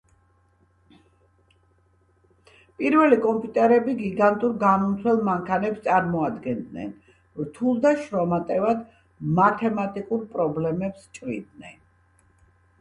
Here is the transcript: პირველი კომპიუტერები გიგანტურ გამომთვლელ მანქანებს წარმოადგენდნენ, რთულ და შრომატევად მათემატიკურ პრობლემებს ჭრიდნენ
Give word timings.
პირველი 2.79 3.19
კომპიუტერები 3.25 3.93
გიგანტურ 3.99 4.55
გამომთვლელ 4.63 5.21
მანქანებს 5.27 5.83
წარმოადგენდნენ, 5.89 6.89
რთულ 7.43 7.79
და 7.85 7.93
შრომატევად 8.07 8.83
მათემატიკურ 9.43 10.25
პრობლემებს 10.35 11.05
ჭრიდნენ 11.19 11.79